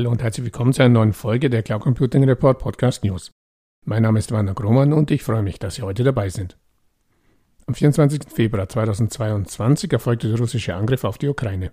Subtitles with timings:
[0.00, 3.32] Hallo und herzlich willkommen zu einer neuen Folge der Cloud Computing Report Podcast News.
[3.84, 6.56] Mein Name ist Werner Grohmann und ich freue mich, dass Sie heute dabei sind.
[7.66, 8.22] Am 24.
[8.34, 11.70] Februar 2022 erfolgte der russische Angriff auf die Ukraine.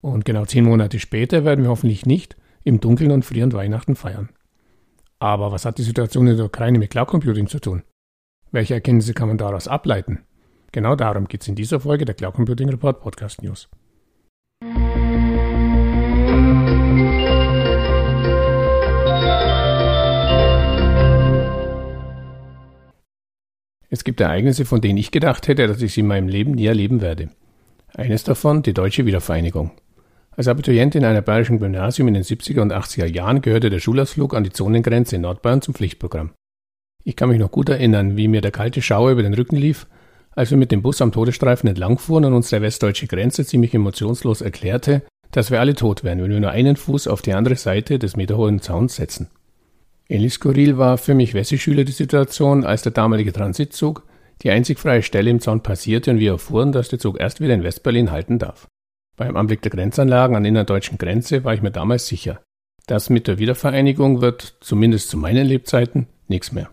[0.00, 4.28] Und genau zehn Monate später werden wir hoffentlich nicht im Dunkeln und frierend Weihnachten feiern.
[5.18, 7.82] Aber was hat die Situation in der Ukraine mit Cloud Computing zu tun?
[8.52, 10.20] Welche Erkenntnisse kann man daraus ableiten?
[10.70, 13.68] Genau darum geht es in dieser Folge der Cloud Computing Report Podcast News.
[23.96, 26.66] Es gibt Ereignisse, von denen ich gedacht hätte, dass ich sie in meinem Leben nie
[26.66, 27.30] erleben werde.
[27.94, 29.70] Eines davon die deutsche Wiedervereinigung.
[30.32, 34.34] Als Abiturient in einer bayerischen Gymnasium in den 70er und 80er Jahren gehörte der Schulausflug
[34.34, 36.32] an die Zonengrenze in Nordbayern zum Pflichtprogramm.
[37.04, 39.86] Ich kann mich noch gut erinnern, wie mir der kalte Schauer über den Rücken lief,
[40.32, 44.42] als wir mit dem Bus am Todesstreifen entlangfuhren und uns der westdeutsche Grenze ziemlich emotionslos
[44.42, 47.98] erklärte, dass wir alle tot wären, wenn wir nur einen Fuß auf die andere Seite
[47.98, 49.28] des meterhohen Zauns setzen.
[50.08, 54.04] Ähnlich skurril war für mich Wessi-Schüler die Situation, als der damalige Transitzug
[54.42, 57.54] die einzig freie Stelle im Zaun passierte und wir erfuhren, dass der Zug erst wieder
[57.54, 58.68] in Westberlin halten darf.
[59.16, 62.42] Beim Anblick der Grenzanlagen an der innerdeutschen Grenze war ich mir damals sicher,
[62.86, 66.70] das mit der Wiedervereinigung wird, zumindest zu meinen Lebzeiten, nichts mehr.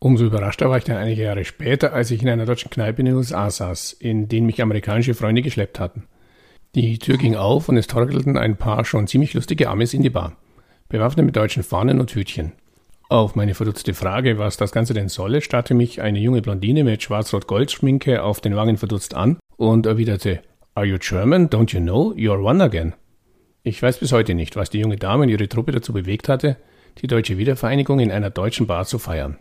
[0.00, 3.06] Umso überraschter war ich dann einige Jahre später, als ich in einer deutschen Kneipe in
[3.06, 6.04] den USA saß, in den mich amerikanische Freunde geschleppt hatten.
[6.74, 10.10] Die Tür ging auf und es torkelten ein paar schon ziemlich lustige Amis in die
[10.10, 10.36] Bar
[10.88, 12.52] bewaffnet mit deutschen Fahnen und Hütchen.
[13.08, 17.02] Auf meine verdutzte Frage, was das Ganze denn solle, starrte mich eine junge Blondine mit
[17.02, 20.42] schwarz-rot-gold-Schminke auf den Wangen verdutzt an und erwiderte,
[20.74, 21.48] Are you German?
[21.48, 22.12] Don't you know?
[22.12, 22.94] You're one again.
[23.62, 26.56] Ich weiß bis heute nicht, was die junge Dame und ihre Truppe dazu bewegt hatte,
[26.98, 29.38] die deutsche Wiedervereinigung in einer deutschen Bar zu feiern.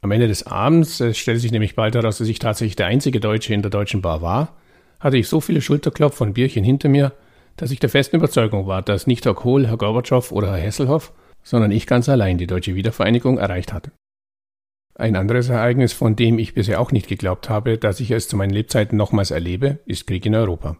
[0.00, 3.18] Am Ende des Abends, es stellte sich nämlich bald heraus, dass ich tatsächlich der einzige
[3.18, 4.56] Deutsche in der deutschen Bar war,
[5.00, 7.12] hatte ich so viele Schulterklopf und Bierchen hinter mir,
[7.58, 11.12] dass ich der festen Überzeugung war, dass nicht Herr Kohl, Herr Gorbatschow oder Herr Hesselhoff,
[11.42, 13.92] sondern ich ganz allein die deutsche Wiedervereinigung erreicht hatte.
[14.94, 18.36] Ein anderes Ereignis, von dem ich bisher auch nicht geglaubt habe, dass ich es zu
[18.36, 20.76] meinen Lebzeiten nochmals erlebe, ist Krieg in Europa.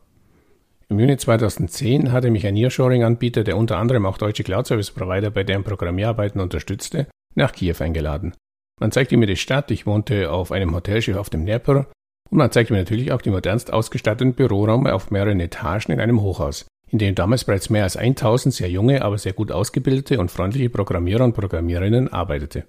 [0.88, 5.62] Im Juni 2010 hatte mich ein Nearshoring-Anbieter, der unter anderem auch deutsche Cloud-Service-Provider bei deren
[5.62, 8.34] Programmierarbeiten unterstützte, nach Kiew eingeladen.
[8.80, 11.86] Man zeigte mir die Stadt, ich wohnte auf einem Hotelschiff auf dem Dnepr
[12.30, 16.20] und man zeigte mir natürlich auch die modernst ausgestatteten Büroräume auf mehreren Etagen in einem
[16.20, 20.30] Hochhaus, in dem damals bereits mehr als 1000 sehr junge, aber sehr gut ausgebildete und
[20.30, 22.64] freundliche Programmierer und Programmiererinnen arbeitete.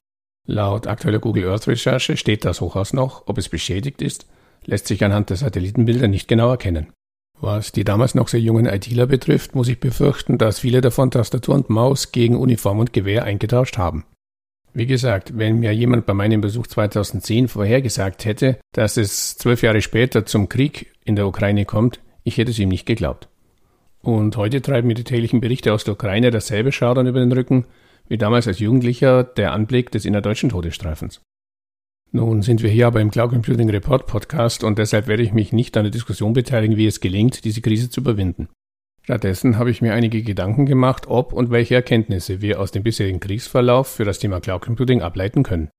[0.47, 4.25] Laut aktueller Google Earth Recherche steht das Hochhaus noch, ob es beschädigt ist,
[4.65, 6.91] lässt sich anhand der Satellitenbilder nicht genau erkennen.
[7.41, 11.55] Was die damals noch sehr jungen ITler betrifft, muss ich befürchten, dass viele davon Tastatur
[11.55, 14.05] und Maus gegen Uniform und Gewehr eingetauscht haben.
[14.73, 19.81] Wie gesagt, wenn mir jemand bei meinem Besuch 2010 vorhergesagt hätte, dass es zwölf Jahre
[19.81, 23.29] später zum Krieg in der Ukraine kommt, ich hätte es ihm nicht geglaubt.
[24.01, 27.65] Und heute treiben mir die täglichen Berichte aus der Ukraine dasselbe Schaudern über den Rücken,
[28.07, 31.21] wie damals als Jugendlicher der Anblick des innerdeutschen Todesstreifens.
[32.11, 35.53] Nun sind wir hier aber im Cloud Computing Report Podcast und deshalb werde ich mich
[35.53, 38.49] nicht an der Diskussion beteiligen, wie es gelingt, diese Krise zu überwinden.
[39.09, 43.19] Stattdessen habe ich mir einige Gedanken gemacht, ob und welche Erkenntnisse wir aus dem bisherigen
[43.19, 45.71] Kriegsverlauf für das Thema Cloud Computing ableiten können.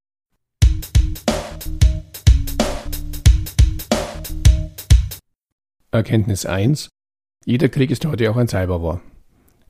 [5.92, 6.88] Erkenntnis 1.
[7.44, 9.00] Jeder Krieg ist heute auch ein Cyberwar.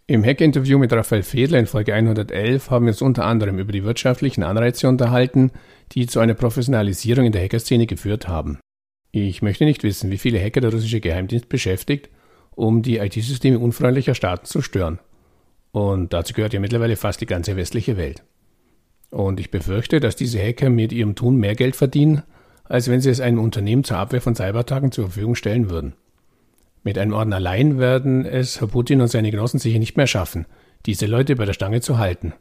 [0.07, 3.85] Im Hack-Interview mit Raphael Fedler in Folge 111 haben wir uns unter anderem über die
[3.85, 5.51] wirtschaftlichen Anreize unterhalten,
[5.93, 8.59] die zu einer Professionalisierung in der Hackerszene geführt haben.
[9.13, 12.09] Ich möchte nicht wissen, wie viele Hacker der russische Geheimdienst beschäftigt
[12.55, 14.99] um die IT-Systeme unfreundlicher Staaten zu stören.
[15.73, 18.25] Und dazu gehört ja mittlerweile fast die ganze westliche Welt.
[19.11, 22.23] Und ich befürchte, dass diese Hacker mit ihrem Tun mehr Geld verdienen,
[22.65, 25.95] als wenn sie es einem Unternehmen zur Abwehr von Cybertagen zur Verfügung stellen würden.
[26.83, 30.47] Mit einem Orden allein werden es Herr Putin und seine Genossen sicher nicht mehr schaffen,
[30.87, 32.33] diese Leute bei der Stange zu halten.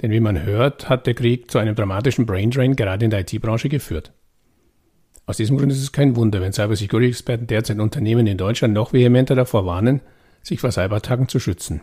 [0.00, 3.68] Denn wie man hört, hat der Krieg zu einem dramatischen Braindrain gerade in der IT-Branche
[3.68, 4.12] geführt.
[5.28, 9.34] Aus diesem Grund ist es kein Wunder, wenn Cybersecurity-Experten derzeit Unternehmen in Deutschland noch vehementer
[9.34, 10.00] davor warnen,
[10.40, 11.80] sich vor Cyberattacken zu schützen.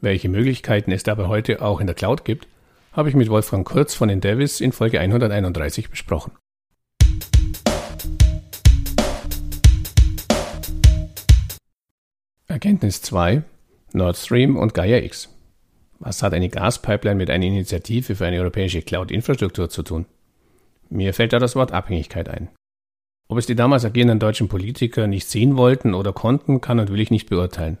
[0.00, 2.46] Welche Möglichkeiten es dabei heute auch in der Cloud gibt,
[2.92, 6.30] habe ich mit Wolfgang Kurz von den Davis in Folge 131 besprochen.
[12.46, 13.42] Erkenntnis 2
[13.94, 15.28] Nord Stream und Gaia X.
[15.98, 20.06] Was hat eine Gaspipeline mit einer Initiative für eine europäische Cloud-Infrastruktur zu tun?
[20.88, 22.48] Mir fällt da das Wort Abhängigkeit ein.
[23.30, 26.98] Ob es die damals agierenden deutschen Politiker nicht sehen wollten oder konnten, kann und will
[26.98, 27.78] ich nicht beurteilen.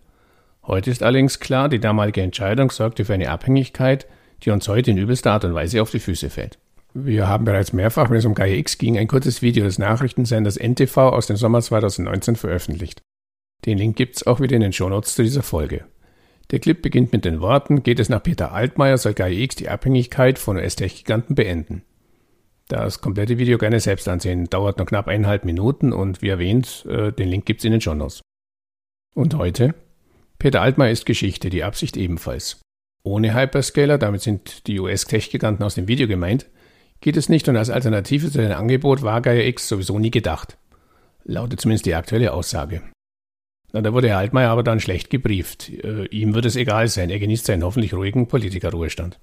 [0.64, 4.06] Heute ist allerdings klar, die damalige Entscheidung sorgte für eine Abhängigkeit,
[4.44, 6.60] die uns heute in übelster Art und Weise auf die Füße fällt.
[6.94, 10.56] Wir haben bereits mehrfach, wenn es um Gaia X ging, ein kurzes Video des Nachrichtensenders
[10.56, 13.02] NTV aus dem Sommer 2019 veröffentlicht.
[13.66, 15.84] Den Link gibt's auch wieder in den Shownotes zu dieser Folge.
[16.52, 20.38] Der Clip beginnt mit den Worten, geht es nach Peter Altmaier, soll GAIX die Abhängigkeit
[20.38, 21.82] von US-Tech-Giganten beenden.
[22.70, 27.10] Das komplette Video gerne selbst ansehen, dauert nur knapp eineinhalb Minuten und wie erwähnt, äh,
[27.10, 28.20] den Link gibt's in den Shownotes.
[29.12, 29.74] Und heute?
[30.38, 32.60] Peter Altmaier ist Geschichte, die Absicht ebenfalls.
[33.02, 36.46] Ohne Hyperscaler, damit sind die US-Tech-Giganten aus dem Video gemeint,
[37.00, 40.56] geht es nicht und als Alternative zu dem Angebot war Gaia X sowieso nie gedacht.
[41.24, 42.82] Lautet zumindest die aktuelle Aussage.
[43.72, 45.70] Na, da wurde Herr Altmaier aber dann schlecht gebrieft.
[45.70, 49.18] Äh, ihm wird es egal sein, er genießt seinen hoffentlich ruhigen Politikerruhestand.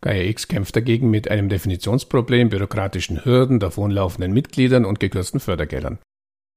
[0.00, 5.98] Gaia X kämpft dagegen mit einem Definitionsproblem, bürokratischen Hürden, davonlaufenden Mitgliedern und gekürzten Fördergeldern.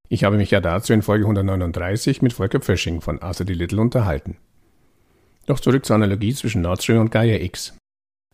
[0.10, 3.54] Ich habe mich ja dazu in Folge 139 mit Volker Pfösching von Arthur D.
[3.54, 4.38] Little unterhalten.
[5.48, 7.76] Doch zurück zur Analogie zwischen Nord Stream und Gaia X.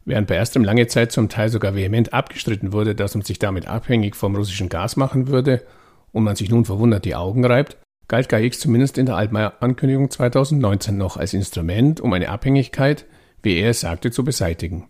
[0.03, 3.67] Während bei ersterem lange Zeit zum Teil sogar vehement abgestritten wurde, dass man sich damit
[3.67, 5.63] abhängig vom russischen Gas machen würde
[6.11, 7.77] und man sich nun verwundert die Augen reibt,
[8.07, 13.05] galt GAIX zumindest in der Altmaier-Ankündigung 2019 noch als Instrument, um eine Abhängigkeit,
[13.43, 14.89] wie er es sagte, zu beseitigen.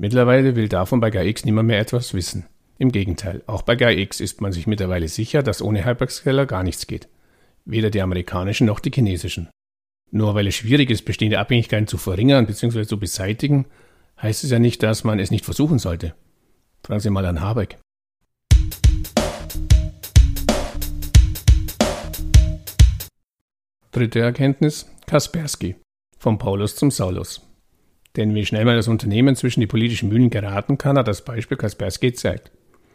[0.00, 2.46] Mittlerweile will davon bei GAIX niemand mehr etwas wissen.
[2.78, 6.86] Im Gegenteil, auch bei GAIX ist man sich mittlerweile sicher, dass ohne Hyperscaler gar nichts
[6.86, 7.08] geht.
[7.64, 9.48] Weder die amerikanischen noch die chinesischen.
[10.12, 12.86] Nur weil es schwierig ist, bestehende Abhängigkeiten zu verringern bzw.
[12.86, 13.66] zu beseitigen,
[14.22, 16.14] heißt es ja nicht, dass man es nicht versuchen sollte.
[16.84, 17.78] Fragen Sie mal an Habeck.
[23.90, 25.74] Dritte Erkenntnis: Kaspersky.
[26.18, 27.47] Vom Paulus zum Saulus.
[28.16, 31.56] Denn wie schnell man das Unternehmen zwischen die politischen Mühlen geraten kann, hat das Beispiel
[31.56, 32.50] Kaspersky gezeigt.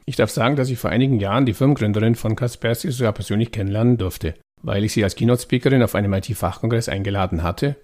[0.06, 3.98] Ich darf sagen, dass ich vor einigen Jahren die Firmengründerin von Kaspersky sogar persönlich kennenlernen
[3.98, 7.78] durfte, weil ich sie als Keynote-Speakerin auf einem IT-Fachkongress eingeladen hatte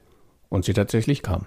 [0.50, 1.46] und sie tatsächlich kam.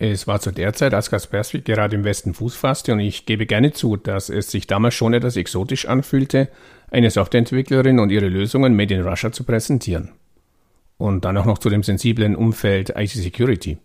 [0.00, 3.46] Es war zu der Zeit, als Kaspersky gerade im Westen Fuß fasste und ich gebe
[3.46, 6.48] gerne zu, dass es sich damals schon etwas exotisch anfühlte,
[6.90, 10.12] eine Softwareentwicklerin und ihre Lösungen made in Russia zu präsentieren.
[10.96, 13.78] Und dann auch noch zu dem sensiblen Umfeld IT Security.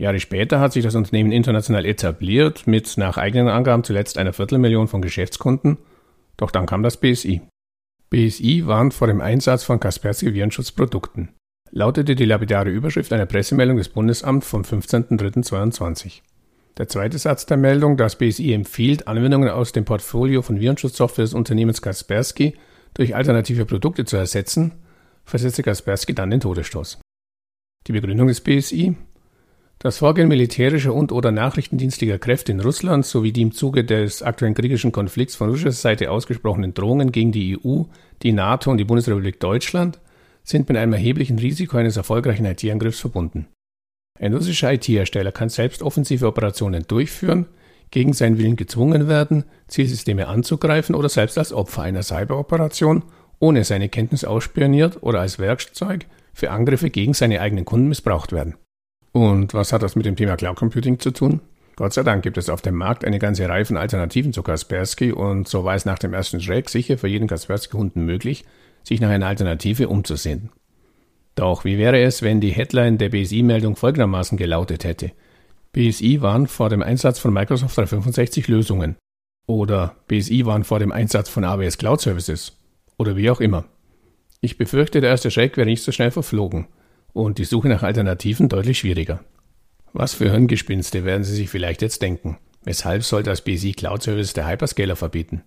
[0.00, 4.88] Jahre später hat sich das Unternehmen international etabliert, mit nach eigenen Angaben zuletzt einer Viertelmillion
[4.88, 5.76] von Geschäftskunden,
[6.38, 7.42] doch dann kam das BSI.
[8.08, 11.34] BSI warnt vor dem Einsatz von Kaspersky Virenschutzprodukten,
[11.70, 16.22] lautete die lapidare Überschrift einer Pressemeldung des Bundesamts vom 15.03.22.
[16.78, 21.34] Der zweite Satz der Meldung, das BSI empfiehlt, Anwendungen aus dem Portfolio von Virenschutzsoftware des
[21.34, 22.54] Unternehmens Kaspersky
[22.94, 24.72] durch alternative Produkte zu ersetzen,
[25.26, 27.02] versetzte Kaspersky dann den Todesstoß.
[27.86, 28.96] Die Begründung des BSI?
[29.82, 34.92] Das Vorgehen militärischer und/oder nachrichtendienstlicher Kräfte in Russland sowie die im Zuge des aktuellen kriegerischen
[34.92, 37.84] Konflikts von russischer Seite ausgesprochenen Drohungen gegen die EU,
[38.22, 39.98] die NATO und die Bundesrepublik Deutschland
[40.44, 43.46] sind mit einem erheblichen Risiko eines erfolgreichen IT-Angriffs verbunden.
[44.18, 47.46] Ein russischer IT-Hersteller kann selbst offensive Operationen durchführen,
[47.90, 53.02] gegen seinen Willen gezwungen werden, Zielsysteme anzugreifen oder selbst als Opfer einer Cyberoperation
[53.38, 56.04] ohne seine Kenntnis ausspioniert oder als Werkzeug
[56.34, 58.56] für Angriffe gegen seine eigenen Kunden missbraucht werden.
[59.12, 61.40] Und was hat das mit dem Thema Cloud Computing zu tun?
[61.76, 65.12] Gott sei Dank gibt es auf dem Markt eine ganze Reihe von Alternativen zu Kaspersky
[65.12, 68.44] und so war es nach dem ersten Schreck sicher für jeden Kaspersky-Kunden möglich,
[68.84, 70.50] sich nach einer Alternative umzusehen.
[71.34, 75.12] Doch wie wäre es, wenn die Headline der BSI-Meldung folgendermaßen gelautet hätte?
[75.72, 78.96] BSI warnt vor dem Einsatz von Microsoft 365 Lösungen.
[79.46, 82.58] Oder BSI warnt vor dem Einsatz von AWS Cloud Services.
[82.98, 83.64] Oder wie auch immer.
[84.40, 86.66] Ich befürchte, der erste Schreck wäre nicht so schnell verflogen
[87.12, 89.20] und die Suche nach Alternativen deutlich schwieriger.
[89.92, 92.38] Was für Hirngespinste werden Sie sich vielleicht jetzt denken?
[92.62, 95.42] Weshalb soll das BSI Cloud Service der Hyperscaler verbieten?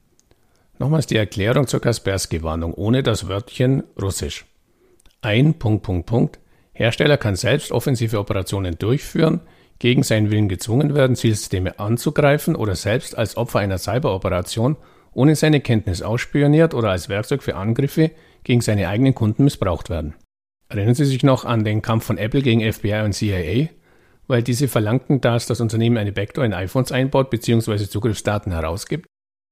[0.80, 4.46] Nochmals die Erklärung zur Kaspersky-Warnung ohne das Wörtchen Russisch.
[5.22, 6.40] Ein Punkt, Punkt, Punkt.
[6.74, 9.42] Hersteller kann selbst offensive Operationen durchführen,
[9.80, 14.76] gegen seinen Willen gezwungen werden, Zielsysteme anzugreifen oder selbst als Opfer einer Cyberoperation
[15.14, 18.12] ohne seine Kenntnis ausspioniert oder als Werkzeug für Angriffe
[18.44, 20.16] gegen seine eigenen Kunden missbraucht werden.
[20.74, 23.70] Erinnern Sie sich noch an den Kampf von Apple gegen FBI und CIA?
[24.28, 27.88] Weil diese verlangten, dass das Unternehmen eine Backdoor in iPhones einbaut bzw.
[27.88, 29.06] Zugriffsdaten herausgibt?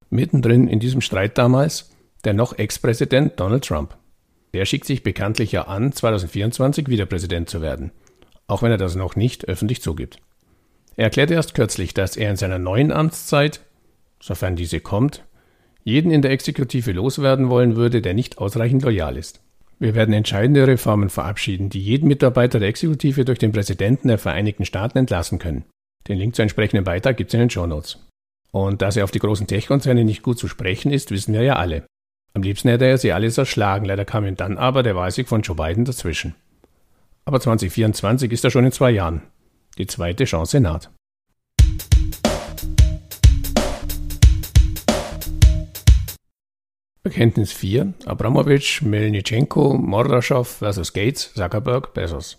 [0.10, 1.92] Mittendrin in diesem Streit damals
[2.24, 3.98] der noch Ex-Präsident Donald Trump.
[4.54, 7.92] Der schickt sich bekanntlich ja an, 2024 wieder Präsident zu werden,
[8.48, 10.18] auch wenn er das noch nicht öffentlich zugibt.
[10.98, 13.62] Er erklärte erst kürzlich, dass er in seiner neuen Amtszeit,
[14.22, 15.24] sofern diese kommt,
[15.84, 19.42] jeden in der Exekutive loswerden wollen würde, der nicht ausreichend loyal ist.
[19.82, 24.64] Wir werden entscheidende Reformen verabschieden, die jeden Mitarbeiter der Exekutive durch den Präsidenten der Vereinigten
[24.64, 25.66] Staaten entlassen können.
[26.08, 27.98] Den Link zur entsprechenden Beitrag gibt es in den Show Notes.
[28.52, 31.56] Und dass er auf die großen Tech-Konzerne nicht gut zu sprechen ist, wissen wir ja
[31.56, 31.88] alle.
[32.36, 35.42] Am liebsten hätte er sie alles erschlagen, leider kam ihm dann aber der Wahlsieg von
[35.42, 36.36] Joe Biden dazwischen.
[37.26, 39.24] Aber 2024 ist er schon in zwei Jahren.
[39.80, 40.92] Die zweite Chance naht.
[47.04, 47.96] Bekenntnis 4.
[48.06, 50.94] Abramowitsch, Melnitschenko, Mordaschow vs.
[50.94, 52.38] Gates, Zuckerberg, Bezos.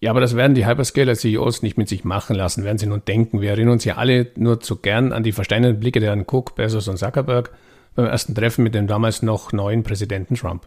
[0.00, 3.42] Ja, aber das werden die Hyperscaler-CEOs nicht mit sich machen lassen, werden sie nun denken.
[3.42, 6.54] Wir erinnern uns ja alle nur zu gern an die versteinerten Blicke der Herrn Cook,
[6.54, 7.50] Bezos und Zuckerberg
[7.94, 10.66] beim ersten Treffen mit dem damals noch neuen Präsidenten Trump.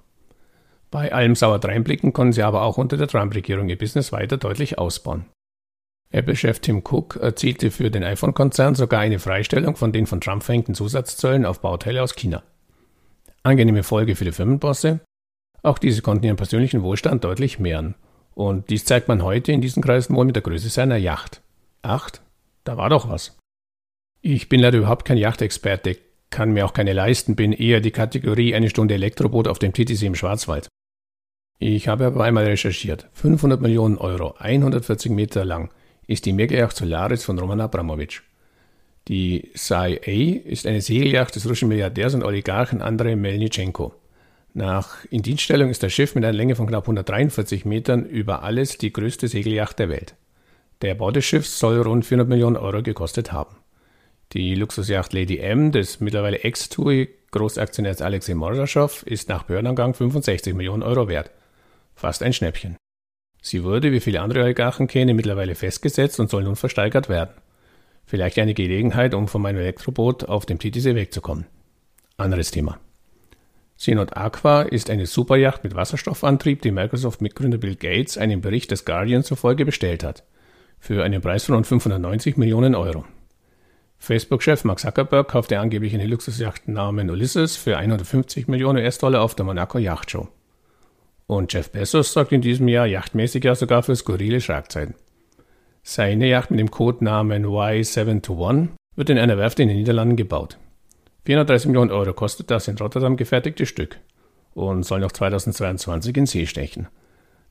[0.92, 5.26] Bei allem Sauerdreinblicken konnten sie aber auch unter der Trump-Regierung ihr Business weiter deutlich ausbauen.
[6.12, 10.76] Apple-Chef Tim Cook erzielte für den iPhone-Konzern sogar eine Freistellung von den von Trump verhängten
[10.76, 12.44] Zusatzzöllen auf Bauteile aus China.
[13.44, 15.00] Angenehme Folge für die Firmenbosse.
[15.64, 17.96] Auch diese konnten ihren persönlichen Wohlstand deutlich mehren.
[18.36, 21.42] Und dies zeigt man heute in diesen Kreisen wohl mit der Größe seiner Yacht.
[21.82, 22.22] Acht?
[22.64, 23.38] Da war doch was.
[24.22, 25.98] Ich bin leider überhaupt kein Yachtexperte,
[26.30, 30.04] kann mir auch keine leisten, bin eher die Kategorie eine Stunde Elektroboot auf dem TTC
[30.04, 30.68] im Schwarzwald.
[31.58, 33.08] Ich habe aber einmal recherchiert.
[33.14, 35.72] 500 Millionen Euro, 140 Meter lang,
[36.08, 38.22] ist die Megayacht Solaris von Roman Abramowitsch.
[39.08, 43.94] Die Sai-A ist eine Segelyacht des russischen Milliardärs und Oligarchen Andrei Melnitschenko.
[44.54, 48.94] Nach Indienststellung ist das Schiff mit einer Länge von knapp 143 Metern über alles die
[48.94, 50.16] größte Segelyacht der Welt.
[50.82, 53.56] Der Bau des Schiffs soll rund 400 Millionen Euro gekostet haben.
[54.34, 60.84] Die Luxusjacht Lady M des mittlerweile Ex-TUI Großaktionärs Alexei Mordaschow ist nach Behördenangang 65 Millionen
[60.84, 61.32] Euro wert.
[61.96, 62.78] Fast ein Schnäppchen.
[63.42, 67.32] Sie wurde, wie viele andere Oligarchenkähne, mittlerweile festgesetzt und soll nun versteigert werden.
[68.12, 71.46] Vielleicht eine Gelegenheit, um von meinem Elektroboot auf dem Titisee wegzukommen.
[72.18, 72.78] Anderes Thema.
[73.78, 79.24] Synod Aqua ist eine Superjacht mit Wasserstoffantrieb, die Microsoft-Mitgründer Bill Gates einem Bericht des Guardian
[79.24, 80.26] zufolge bestellt hat.
[80.78, 83.06] Für einen Preis von rund 590 Millionen Euro.
[83.98, 89.46] Facebook-Chef Mark Zuckerberg kaufte angeblich eine Luxusjacht namens Ulysses für 150 Millionen US-Dollar auf der
[89.46, 90.28] Monaco Yachtshow.
[91.28, 94.96] Und Jeff Bezos sorgt in diesem Jahr yachtmäßig ja sogar für skurrile Schlagzeiten.
[95.84, 100.58] Seine Yacht mit dem Codenamen Y721 wird in einer Werft in den Niederlanden gebaut.
[101.26, 103.98] 430 Millionen Euro kostet das in Rotterdam gefertigte Stück
[104.54, 106.88] und soll noch 2022 in See stechen.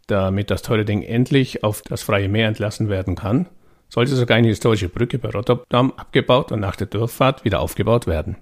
[0.06, 3.46] Damit das teure Ding endlich auf das freie Meer entlassen werden kann,
[3.88, 8.36] sollte sogar eine historische Brücke bei Rotterdam abgebaut und nach der Durchfahrt wieder aufgebaut werden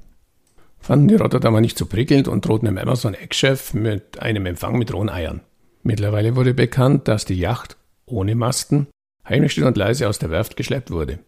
[0.80, 5.10] fanden die Rotterdamer nicht so prickelnd und drohten dem Amazon-Ex-Chef mit einem Empfang mit rohen
[5.10, 5.40] Eiern.
[5.82, 7.76] Mittlerweile wurde bekannt, dass die Yacht
[8.06, 8.88] ohne Masten
[9.28, 11.18] heimlich still und leise aus der Werft geschleppt wurde.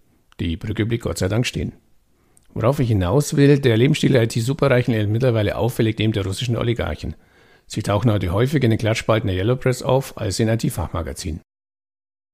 [0.40, 1.72] Die Brücke blieb Gott sei Dank stehen.
[2.54, 7.14] Worauf ich hinaus will, der Lebensstil der IT-Superreichen ist mittlerweile auffällig dem der russischen Oligarchen.
[7.66, 11.40] Sie tauchen heute häufig in den Klatschspalten der Yellow Press auf als in IT-Fachmagazinen.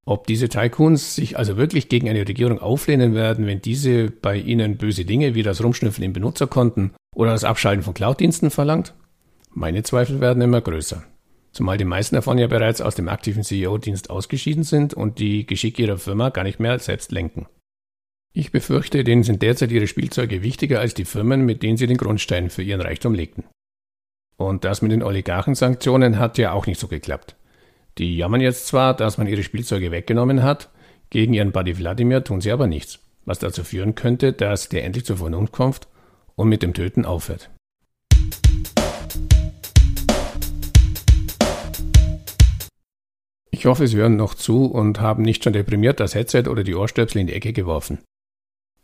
[0.07, 4.77] Ob diese Tycoons sich also wirklich gegen eine Regierung auflehnen werden, wenn diese bei ihnen
[4.77, 8.95] böse Dinge wie das Rumschnüffeln in Benutzerkonten oder das Abschalten von Cloud-Diensten verlangt?
[9.51, 11.03] Meine Zweifel werden immer größer.
[11.57, 15.81] Zumal die meisten davon ja bereits aus dem aktiven CEO-Dienst ausgeschieden sind und die Geschicke
[15.81, 17.47] ihrer Firma gar nicht mehr selbst lenken.
[18.35, 21.97] Ich befürchte, denen sind derzeit ihre Spielzeuge wichtiger als die Firmen, mit denen sie den
[21.97, 23.45] Grundstein für ihren Reichtum legten.
[24.37, 27.37] Und das mit den Oligarchensanktionen hat ja auch nicht so geklappt.
[27.97, 30.69] Die jammern jetzt zwar, dass man ihre Spielzeuge weggenommen hat,
[31.09, 35.07] gegen ihren Buddy Wladimir tun sie aber nichts, was dazu führen könnte, dass der endlich
[35.07, 35.89] zur Vernunft kommt
[36.35, 37.49] und mit dem Töten aufhört.
[43.67, 46.77] Ich hoffe, Sie hören noch zu und haben nicht schon deprimiert das Headset oder die
[46.77, 47.99] Ohrstöpsel in die Ecke geworfen.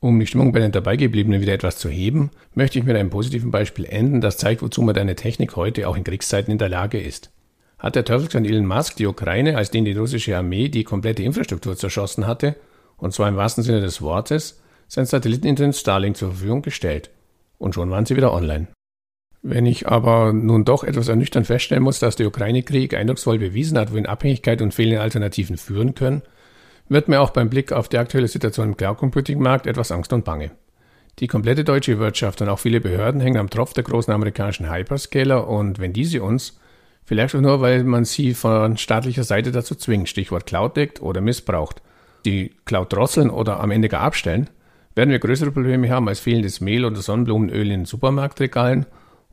[0.00, 3.52] Um die Stimmung bei den Dabeigebliebenen wieder etwas zu heben, möchte ich mit einem positiven
[3.52, 7.30] Beispiel enden, das zeigt, wozu moderne Technik heute auch in Kriegszeiten in der Lage ist
[7.78, 11.76] hat der Teufelskonn Elon Musk die Ukraine, als den die russische Armee die komplette Infrastruktur
[11.76, 12.54] zerschossen hatte,
[12.96, 17.10] und zwar im wahrsten Sinne des Wortes, sein Satelliteninternet Starlink zur Verfügung gestellt.
[17.58, 18.68] Und schon waren sie wieder online.
[19.42, 23.92] Wenn ich aber nun doch etwas ernüchternd feststellen muss, dass der Ukraine-Krieg eindrucksvoll bewiesen hat,
[23.92, 26.22] wohin Abhängigkeit und fehlende Alternativen führen können,
[26.88, 30.52] wird mir auch beim Blick auf die aktuelle Situation im Cloud-Computing-Markt etwas Angst und Bange.
[31.18, 35.48] Die komplette deutsche Wirtschaft und auch viele Behörden hängen am Tropf der großen amerikanischen Hyperscaler
[35.48, 36.58] und wenn diese uns,
[37.04, 41.20] Vielleicht auch nur, weil man sie von staatlicher Seite dazu zwingt, Stichwort Cloud deckt oder
[41.20, 41.82] missbraucht.
[42.24, 44.48] Die Cloud drosseln oder am Ende gar abstellen,
[44.94, 48.86] werden wir größere Probleme haben als fehlendes Mehl oder Sonnenblumenöl in Supermarktregalen